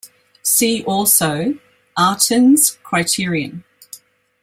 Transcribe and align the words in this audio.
See 0.41 0.83
also: 0.85 1.59
Artin's 1.95 2.79
criterion. 2.81 3.63